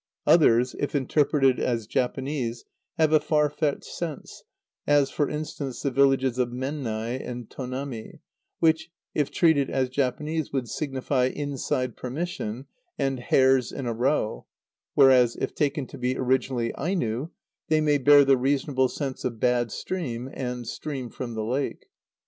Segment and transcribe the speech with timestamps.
[0.25, 2.65] Others, if interpreted as Japanese,
[2.97, 4.41] have a far fetched sense,
[4.87, 8.13] as, for instance, the villages of Mennai and Tonami,
[8.57, 12.65] which, if treated as Japanese, would signify "inside permission"
[12.97, 14.47] and "hares in a row";
[14.95, 17.29] whereas, if taken to be originally Aino
[17.67, 21.85] they may bear the reasonable sense of "bad stream" and "stream from the lake."